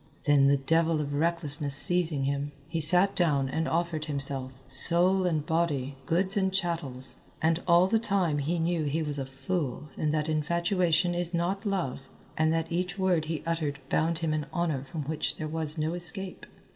Then 0.23 0.47
the 0.47 0.57
devil 0.57 0.99
of 0.99 1.13
recklessness 1.13 1.75
seizing 1.75 2.23
him, 2.23 2.53
he 2.67 2.81
sat 2.81 3.15
down 3.15 3.47
and 3.47 3.67
offered 3.67 4.05
himself, 4.05 4.63
soul 4.67 5.27
and 5.27 5.45
body, 5.45 5.95
goods 6.07 6.35
and 6.35 6.51
chattels. 6.51 7.17
And 7.39 7.61
all 7.67 7.85
the 7.85 7.99
time 7.99 8.39
he 8.39 8.57
knew 8.57 8.85
he 8.85 9.03
was 9.03 9.19
a 9.19 9.27
fool 9.27 9.89
and 9.97 10.11
that 10.11 10.27
infatuation 10.27 11.13
is 11.13 11.35
not 11.35 11.67
love, 11.67 12.01
and 12.35 12.51
that 12.51 12.71
each 12.71 12.97
word 12.97 13.25
he 13.25 13.43
uttered 13.45 13.77
bound 13.89 14.17
him 14.25 14.33
in 14.33 14.47
honour 14.51 14.83
from 14.85 15.03
which 15.03 15.35
there 15.37 15.47
was 15.47 15.77
no 15.77 15.93
escape. 15.93 16.47